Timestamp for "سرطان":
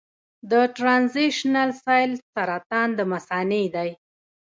2.33-2.89